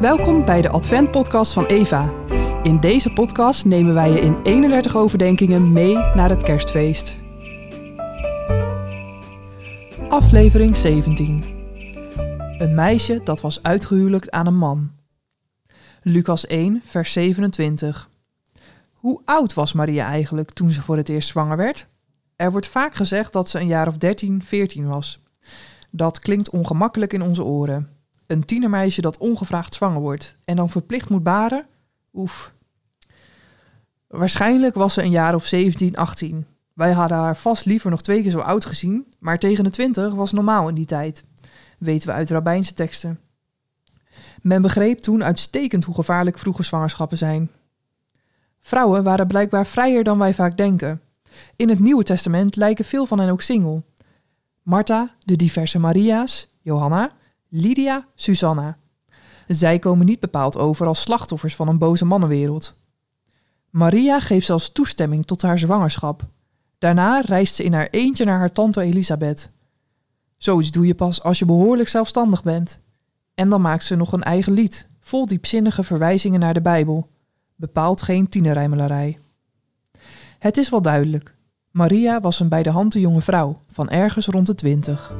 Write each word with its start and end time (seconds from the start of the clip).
Welkom 0.00 0.44
bij 0.44 0.62
de 0.62 0.68
Advent-podcast 0.68 1.52
van 1.52 1.66
Eva. 1.66 2.10
In 2.62 2.80
deze 2.80 3.12
podcast 3.12 3.64
nemen 3.64 3.94
wij 3.94 4.10
je 4.10 4.20
in 4.20 4.42
31 4.42 4.96
overdenkingen 4.96 5.72
mee 5.72 5.94
naar 5.94 6.28
het 6.28 6.42
kerstfeest. 6.42 7.14
Aflevering 10.08 10.76
17. 10.76 11.44
Een 12.58 12.74
meisje 12.74 13.20
dat 13.24 13.40
was 13.40 13.62
uitgehuwelijkt 13.62 14.30
aan 14.30 14.46
een 14.46 14.56
man. 14.56 14.90
Lucas 16.02 16.46
1, 16.46 16.82
vers 16.84 17.12
27. 17.12 18.10
Hoe 18.92 19.20
oud 19.24 19.54
was 19.54 19.72
Maria 19.72 20.06
eigenlijk 20.06 20.50
toen 20.50 20.70
ze 20.70 20.82
voor 20.82 20.96
het 20.96 21.08
eerst 21.08 21.28
zwanger 21.28 21.56
werd? 21.56 21.88
Er 22.36 22.50
wordt 22.50 22.68
vaak 22.68 22.94
gezegd 22.94 23.32
dat 23.32 23.48
ze 23.48 23.60
een 23.60 23.66
jaar 23.66 23.88
of 23.88 23.96
13, 23.96 24.42
14 24.42 24.86
was. 24.86 25.22
Dat 25.90 26.18
klinkt 26.18 26.50
ongemakkelijk 26.50 27.12
in 27.12 27.22
onze 27.22 27.44
oren. 27.44 27.99
Een 28.30 28.44
tienermeisje 28.44 29.00
dat 29.00 29.18
ongevraagd 29.18 29.74
zwanger 29.74 30.00
wordt 30.00 30.36
en 30.44 30.56
dan 30.56 30.70
verplicht 30.70 31.08
moet 31.08 31.22
baren? 31.22 31.66
Oef. 32.14 32.52
Waarschijnlijk 34.06 34.74
was 34.74 34.94
ze 34.94 35.02
een 35.02 35.10
jaar 35.10 35.34
of 35.34 35.46
17, 35.46 35.96
18. 35.96 36.46
Wij 36.72 36.92
hadden 36.92 37.18
haar 37.18 37.36
vast 37.36 37.64
liever 37.64 37.90
nog 37.90 38.02
twee 38.02 38.22
keer 38.22 38.30
zo 38.30 38.38
oud 38.38 38.64
gezien, 38.64 39.06
maar 39.18 39.38
tegen 39.38 39.64
de 39.64 39.70
20 39.70 40.14
was 40.14 40.32
normaal 40.32 40.68
in 40.68 40.74
die 40.74 40.86
tijd. 40.86 41.24
Weten 41.78 42.08
we 42.08 42.14
uit 42.14 42.30
rabbijnse 42.30 42.74
teksten. 42.74 43.20
Men 44.42 44.62
begreep 44.62 44.98
toen 44.98 45.24
uitstekend 45.24 45.84
hoe 45.84 45.94
gevaarlijk 45.94 46.38
vroege 46.38 46.62
zwangerschappen 46.62 47.18
zijn. 47.18 47.50
Vrouwen 48.60 49.04
waren 49.04 49.26
blijkbaar 49.26 49.66
vrijer 49.66 50.04
dan 50.04 50.18
wij 50.18 50.34
vaak 50.34 50.56
denken. 50.56 51.00
In 51.56 51.68
het 51.68 51.78
Nieuwe 51.78 52.04
Testament 52.04 52.56
lijken 52.56 52.84
veel 52.84 53.06
van 53.06 53.18
hen 53.18 53.30
ook 53.30 53.42
single. 53.42 53.82
Martha, 54.62 55.14
de 55.24 55.36
diverse 55.36 55.78
Maria's, 55.78 56.48
Johanna, 56.60 57.18
Lydia, 57.52 58.06
Susanna. 58.14 58.78
Zij 59.46 59.78
komen 59.78 60.06
niet 60.06 60.20
bepaald 60.20 60.56
over 60.56 60.86
als 60.86 61.00
slachtoffers 61.00 61.56
van 61.56 61.68
een 61.68 61.78
boze 61.78 62.04
mannenwereld. 62.04 62.74
Maria 63.70 64.20
geeft 64.20 64.46
zelfs 64.46 64.72
toestemming 64.72 65.26
tot 65.26 65.42
haar 65.42 65.58
zwangerschap. 65.58 66.26
Daarna 66.78 67.20
reist 67.20 67.54
ze 67.54 67.64
in 67.64 67.72
haar 67.72 67.88
eentje 67.90 68.24
naar 68.24 68.38
haar 68.38 68.52
tante 68.52 68.80
Elisabeth. 68.80 69.50
Zoiets 70.36 70.70
doe 70.70 70.86
je 70.86 70.94
pas 70.94 71.22
als 71.22 71.38
je 71.38 71.44
behoorlijk 71.44 71.88
zelfstandig 71.88 72.42
bent. 72.42 72.80
En 73.34 73.48
dan 73.48 73.60
maakt 73.60 73.84
ze 73.84 73.96
nog 73.96 74.12
een 74.12 74.22
eigen 74.22 74.52
lied, 74.52 74.86
vol 75.00 75.26
diepzinnige 75.26 75.84
verwijzingen 75.84 76.40
naar 76.40 76.54
de 76.54 76.62
Bijbel. 76.62 77.08
Bepaald 77.56 78.02
geen 78.02 78.28
tienerrijmelarij. 78.28 79.18
Het 80.38 80.56
is 80.56 80.70
wel 80.70 80.82
duidelijk. 80.82 81.36
Maria 81.70 82.20
was 82.20 82.40
een 82.40 82.48
bij 82.48 82.62
de 82.62 82.70
hand 82.70 82.94
jonge 82.94 83.20
vrouw, 83.20 83.60
van 83.68 83.90
ergens 83.90 84.26
rond 84.26 84.46
de 84.46 84.54
twintig. 84.54 85.12